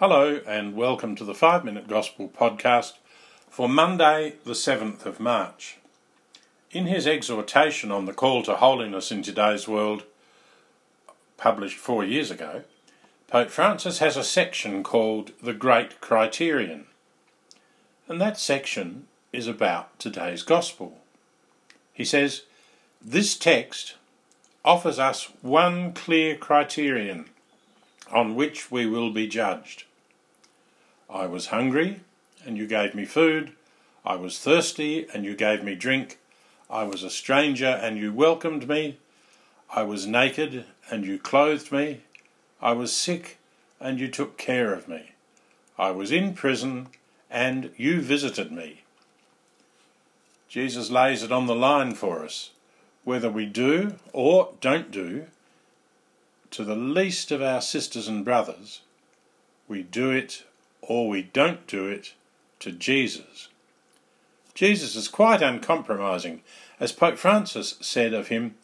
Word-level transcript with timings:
Hello, 0.00 0.40
and 0.46 0.76
welcome 0.76 1.16
to 1.16 1.24
the 1.24 1.34
5 1.34 1.64
Minute 1.64 1.88
Gospel 1.88 2.28
podcast 2.28 2.98
for 3.50 3.68
Monday, 3.68 4.34
the 4.44 4.52
7th 4.52 5.04
of 5.04 5.18
March. 5.18 5.78
In 6.70 6.86
his 6.86 7.04
exhortation 7.04 7.90
on 7.90 8.04
the 8.04 8.12
call 8.12 8.44
to 8.44 8.54
holiness 8.54 9.10
in 9.10 9.24
today's 9.24 9.66
world, 9.66 10.04
published 11.36 11.78
four 11.78 12.04
years 12.04 12.30
ago, 12.30 12.62
Pope 13.26 13.50
Francis 13.50 13.98
has 13.98 14.16
a 14.16 14.22
section 14.22 14.84
called 14.84 15.32
The 15.42 15.52
Great 15.52 16.00
Criterion. 16.00 16.86
And 18.06 18.20
that 18.20 18.38
section 18.38 19.08
is 19.32 19.48
about 19.48 19.98
today's 19.98 20.42
Gospel. 20.42 20.98
He 21.92 22.04
says, 22.04 22.42
This 23.02 23.36
text 23.36 23.96
offers 24.64 25.00
us 25.00 25.32
one 25.42 25.92
clear 25.92 26.36
criterion 26.36 27.30
on 28.12 28.34
which 28.34 28.70
we 28.70 28.86
will 28.86 29.10
be 29.10 29.26
judged. 29.26 29.84
I 31.10 31.26
was 31.26 31.46
hungry, 31.46 32.00
and 32.44 32.56
you 32.56 32.66
gave 32.66 32.94
me 32.94 33.04
food. 33.04 33.52
I 34.04 34.16
was 34.16 34.38
thirsty, 34.38 35.06
and 35.12 35.24
you 35.24 35.34
gave 35.34 35.62
me 35.62 35.74
drink. 35.74 36.18
I 36.70 36.84
was 36.84 37.02
a 37.02 37.10
stranger, 37.10 37.66
and 37.66 37.98
you 37.98 38.12
welcomed 38.12 38.68
me. 38.68 38.98
I 39.74 39.82
was 39.82 40.06
naked, 40.06 40.64
and 40.90 41.04
you 41.04 41.18
clothed 41.18 41.72
me. 41.72 42.00
I 42.60 42.72
was 42.72 42.92
sick, 42.92 43.38
and 43.80 44.00
you 44.00 44.08
took 44.08 44.36
care 44.36 44.72
of 44.72 44.88
me. 44.88 45.12
I 45.78 45.90
was 45.90 46.10
in 46.10 46.34
prison, 46.34 46.88
and 47.30 47.70
you 47.76 48.00
visited 48.00 48.50
me. 48.50 48.82
Jesus 50.48 50.90
lays 50.90 51.22
it 51.22 51.30
on 51.30 51.46
the 51.46 51.54
line 51.54 51.94
for 51.94 52.24
us. 52.24 52.50
Whether 53.04 53.30
we 53.30 53.46
do 53.46 53.96
or 54.12 54.54
don't 54.60 54.90
do 54.90 55.26
to 56.50 56.64
the 56.64 56.76
least 56.76 57.30
of 57.30 57.42
our 57.42 57.60
sisters 57.60 58.08
and 58.08 58.24
brothers, 58.24 58.80
we 59.68 59.82
do 59.82 60.10
it 60.10 60.44
or 60.80 61.08
we 61.08 61.22
don't 61.22 61.66
do 61.66 61.86
it 61.86 62.14
to 62.60 62.72
Jesus. 62.72 63.48
Jesus 64.54 64.96
is 64.96 65.08
quite 65.08 65.42
uncompromising. 65.42 66.42
As 66.80 66.92
Pope 66.92 67.18
Francis 67.18 67.76
said 67.80 68.14
of 68.14 68.28
him, 68.28 68.56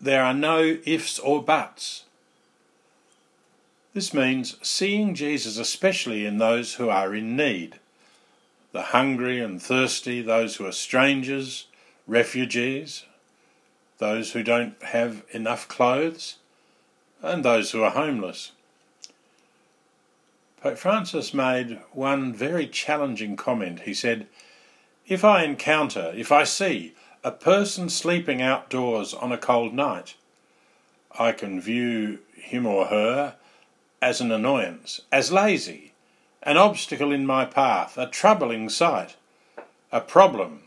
there 0.00 0.22
are 0.22 0.34
no 0.34 0.78
ifs 0.84 1.18
or 1.18 1.42
buts. 1.42 2.04
This 3.94 4.14
means 4.14 4.56
seeing 4.62 5.14
Jesus 5.14 5.58
especially 5.58 6.24
in 6.24 6.38
those 6.38 6.74
who 6.74 6.88
are 6.88 7.14
in 7.14 7.36
need 7.36 7.80
the 8.70 8.82
hungry 8.82 9.40
and 9.40 9.60
thirsty, 9.62 10.20
those 10.20 10.56
who 10.56 10.66
are 10.66 10.72
strangers, 10.72 11.66
refugees, 12.06 13.04
those 13.96 14.32
who 14.32 14.42
don't 14.42 14.80
have 14.82 15.24
enough 15.30 15.66
clothes, 15.66 16.36
and 17.22 17.44
those 17.44 17.70
who 17.70 17.82
are 17.82 17.90
homeless. 17.90 18.52
Pope 20.60 20.78
Francis 20.78 21.32
made 21.32 21.80
one 21.92 22.32
very 22.32 22.66
challenging 22.66 23.36
comment. 23.36 23.80
He 23.80 23.94
said, 23.94 24.26
If 25.06 25.24
I 25.24 25.44
encounter, 25.44 26.12
if 26.16 26.32
I 26.32 26.44
see 26.44 26.94
a 27.22 27.30
person 27.30 27.88
sleeping 27.88 28.42
outdoors 28.42 29.14
on 29.14 29.32
a 29.32 29.38
cold 29.38 29.72
night, 29.72 30.14
I 31.18 31.32
can 31.32 31.60
view 31.60 32.20
him 32.34 32.66
or 32.66 32.86
her 32.86 33.36
as 34.00 34.20
an 34.20 34.30
annoyance, 34.30 35.00
as 35.10 35.32
lazy, 35.32 35.92
an 36.42 36.56
obstacle 36.56 37.12
in 37.12 37.26
my 37.26 37.44
path, 37.44 37.98
a 37.98 38.06
troubling 38.06 38.68
sight, 38.68 39.16
a 39.90 40.00
problem 40.00 40.62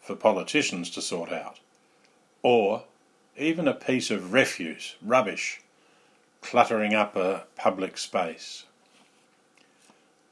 for 0.00 0.14
politicians 0.14 0.90
to 0.90 1.02
sort 1.02 1.32
out, 1.32 1.60
or 2.42 2.84
even 3.36 3.66
a 3.66 3.74
piece 3.74 4.10
of 4.10 4.32
refuse, 4.32 4.96
rubbish, 5.02 5.60
cluttering 6.40 6.94
up 6.94 7.16
a 7.16 7.44
public 7.56 7.98
space. 7.98 8.64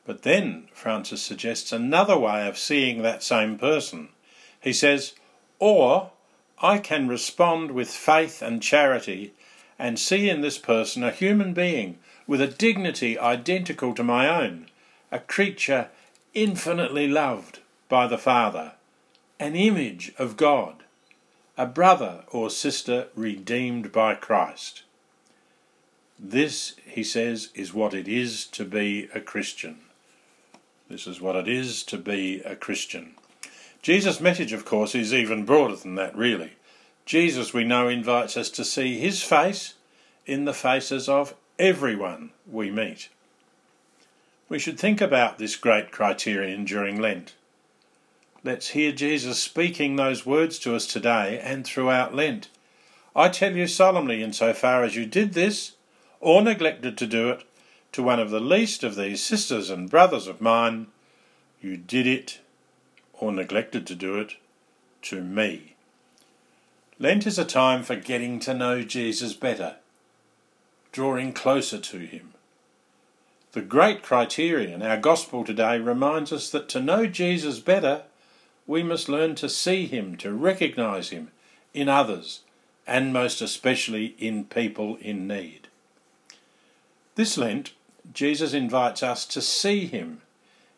But 0.04 0.22
then 0.22 0.68
Francis 0.72 1.22
suggests 1.22 1.72
another 1.72 2.18
way 2.18 2.46
of 2.48 2.58
seeing 2.58 3.02
that 3.02 3.22
same 3.22 3.58
person. 3.58 4.08
He 4.60 4.72
says, 4.72 5.14
Or 5.58 6.10
I 6.60 6.78
can 6.78 7.08
respond 7.08 7.70
with 7.72 7.88
faith 7.88 8.42
and 8.42 8.62
charity 8.62 9.32
and 9.78 9.98
see 9.98 10.28
in 10.28 10.40
this 10.40 10.58
person 10.58 11.02
a 11.02 11.10
human 11.10 11.54
being 11.54 11.98
with 12.26 12.40
a 12.40 12.46
dignity 12.46 13.18
identical 13.18 13.94
to 13.94 14.02
my 14.02 14.28
own, 14.28 14.66
a 15.10 15.18
creature 15.18 15.88
infinitely 16.34 17.08
loved 17.08 17.60
by 17.88 18.06
the 18.06 18.18
Father, 18.18 18.72
an 19.38 19.56
image 19.56 20.12
of 20.18 20.36
God, 20.36 20.84
a 21.56 21.66
brother 21.66 22.24
or 22.28 22.48
sister 22.48 23.08
redeemed 23.14 23.92
by 23.92 24.14
Christ. 24.14 24.82
This, 26.18 26.74
he 26.86 27.02
says, 27.04 27.50
is 27.54 27.74
what 27.74 27.94
it 27.94 28.08
is 28.08 28.46
to 28.46 28.64
be 28.64 29.08
a 29.14 29.20
Christian. 29.20 29.78
This 30.88 31.06
is 31.06 31.20
what 31.20 31.36
it 31.36 31.48
is 31.48 31.82
to 31.84 31.98
be 31.98 32.40
a 32.42 32.56
Christian. 32.56 33.14
Jesus' 33.82 34.20
message, 34.20 34.52
of 34.52 34.64
course, 34.64 34.94
is 34.94 35.12
even 35.12 35.44
broader 35.44 35.76
than 35.76 35.96
that, 35.96 36.16
really. 36.16 36.52
Jesus, 37.04 37.52
we 37.52 37.64
know, 37.64 37.88
invites 37.88 38.36
us 38.36 38.48
to 38.50 38.64
see 38.64 38.98
his 38.98 39.22
face 39.22 39.74
in 40.24 40.44
the 40.44 40.54
faces 40.54 41.08
of 41.08 41.34
everyone 41.58 42.30
we 42.50 42.70
meet. 42.70 43.08
We 44.48 44.58
should 44.58 44.78
think 44.78 45.00
about 45.00 45.38
this 45.38 45.56
great 45.56 45.90
criterion 45.90 46.64
during 46.64 47.00
Lent. 47.00 47.34
Let's 48.44 48.70
hear 48.70 48.90
Jesus 48.90 49.38
speaking 49.38 49.94
those 49.94 50.26
words 50.26 50.58
to 50.60 50.74
us 50.74 50.88
today 50.88 51.38
and 51.38 51.64
throughout 51.64 52.12
Lent. 52.12 52.48
I 53.14 53.28
tell 53.28 53.54
you 53.54 53.68
solemnly, 53.68 54.20
in 54.20 54.32
so 54.32 54.52
far 54.52 54.82
as 54.82 54.96
you 54.96 55.06
did 55.06 55.34
this, 55.34 55.76
or 56.18 56.42
neglected 56.42 56.98
to 56.98 57.06
do 57.06 57.28
it, 57.30 57.44
to 57.92 58.02
one 58.02 58.18
of 58.18 58.30
the 58.30 58.40
least 58.40 58.82
of 58.82 58.96
these 58.96 59.22
sisters 59.22 59.70
and 59.70 59.88
brothers 59.88 60.26
of 60.26 60.40
mine, 60.40 60.88
you 61.60 61.76
did 61.76 62.04
it, 62.08 62.40
or 63.12 63.30
neglected 63.30 63.86
to 63.86 63.94
do 63.94 64.18
it, 64.18 64.34
to 65.02 65.22
me. 65.22 65.76
Lent 66.98 67.28
is 67.28 67.38
a 67.38 67.44
time 67.44 67.84
for 67.84 67.94
getting 67.94 68.40
to 68.40 68.54
know 68.54 68.82
Jesus 68.82 69.34
better, 69.34 69.76
drawing 70.90 71.32
closer 71.32 71.78
to 71.78 71.98
him. 71.98 72.32
The 73.52 73.62
great 73.62 74.02
criterion, 74.02 74.82
our 74.82 74.96
gospel 74.96 75.44
today, 75.44 75.78
reminds 75.78 76.32
us 76.32 76.50
that 76.50 76.68
to 76.70 76.80
know 76.80 77.06
Jesus 77.06 77.60
better, 77.60 78.02
we 78.66 78.82
must 78.82 79.08
learn 79.08 79.34
to 79.36 79.48
see 79.48 79.86
him, 79.86 80.16
to 80.16 80.32
recognize 80.32 81.10
him 81.10 81.30
in 81.74 81.88
others, 81.88 82.40
and 82.86 83.12
most 83.12 83.40
especially 83.40 84.14
in 84.18 84.44
people 84.44 84.96
in 85.00 85.26
need. 85.26 85.68
This 87.14 87.36
Lent, 87.36 87.72
Jesus 88.12 88.52
invites 88.52 89.02
us 89.02 89.26
to 89.26 89.40
see 89.40 89.86
him 89.86 90.22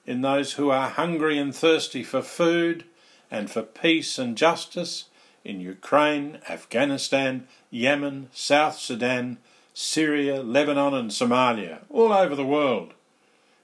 in 0.07 0.21
those 0.21 0.55
who 0.55 0.71
are 0.71 0.91
hungry 0.91 1.39
and 1.39 1.55
thirsty 1.55 2.03
for 2.03 2.23
food 2.23 2.85
and 3.31 3.51
for 3.51 3.63
peace 3.63 4.19
and 4.19 4.37
justice 4.37 5.07
in 5.45 5.61
Ukraine, 5.61 6.39
Afghanistan, 6.49 7.47
Yemen, 7.71 8.29
South 8.33 8.79
Sudan, 8.79 9.39
Syria, 9.73 10.43
Lebanon, 10.43 10.95
and 10.95 11.11
Somalia, 11.11 11.81
all 11.91 12.13
over 12.13 12.35
the 12.35 12.47
world. 12.47 12.95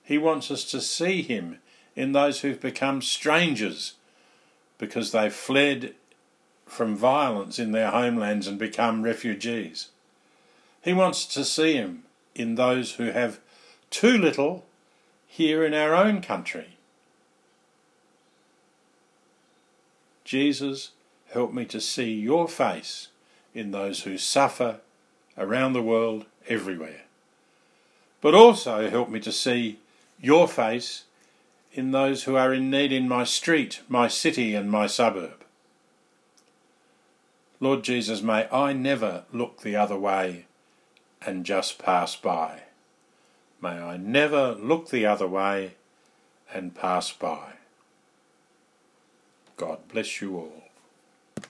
He 0.02 0.18
wants 0.18 0.50
us 0.50 0.64
to 0.72 0.80
see 0.80 1.22
him 1.22 1.58
in 1.94 2.12
those 2.12 2.40
who've 2.40 2.60
become 2.60 3.02
strangers 3.02 3.94
because 4.80 5.12
they've 5.12 5.32
fled 5.32 5.94
from 6.66 6.96
violence 6.96 7.58
in 7.58 7.72
their 7.72 7.90
homelands 7.90 8.46
and 8.46 8.58
become 8.58 9.02
refugees. 9.02 9.88
He 10.82 10.94
wants 10.94 11.26
to 11.26 11.44
see 11.44 11.74
him 11.74 12.04
in 12.34 12.54
those 12.54 12.94
who 12.94 13.10
have 13.10 13.38
too 13.90 14.16
little 14.16 14.64
here 15.26 15.64
in 15.64 15.74
our 15.74 15.94
own 15.94 16.22
country. 16.22 16.78
Jesus, 20.24 20.92
help 21.32 21.52
me 21.52 21.66
to 21.66 21.80
see 21.80 22.12
your 22.12 22.48
face 22.48 23.08
in 23.54 23.72
those 23.72 24.04
who 24.04 24.16
suffer 24.16 24.80
around 25.36 25.74
the 25.74 25.82
world, 25.82 26.24
everywhere. 26.48 27.02
But 28.20 28.34
also 28.34 28.88
help 28.88 29.10
me 29.10 29.20
to 29.20 29.32
see 29.32 29.78
your 30.20 30.48
face 30.48 31.04
in 31.72 31.92
those 31.92 32.24
who 32.24 32.36
are 32.36 32.52
in 32.52 32.70
need 32.70 32.92
in 32.92 33.08
my 33.08 33.24
street, 33.24 33.80
my 33.88 34.08
city, 34.08 34.54
and 34.54 34.70
my 34.70 34.86
suburb. 34.86 35.44
Lord 37.60 37.84
Jesus, 37.84 38.22
may 38.22 38.48
I 38.50 38.72
never 38.72 39.24
look 39.32 39.60
the 39.60 39.76
other 39.76 39.98
way 39.98 40.46
and 41.24 41.44
just 41.44 41.78
pass 41.78 42.16
by. 42.16 42.62
May 43.60 43.78
I 43.80 43.98
never 43.98 44.52
look 44.52 44.88
the 44.88 45.04
other 45.04 45.28
way 45.28 45.74
and 46.52 46.74
pass 46.74 47.12
by. 47.12 47.52
God 49.56 49.80
bless 49.92 50.22
you 50.22 50.36
all. 50.38 50.59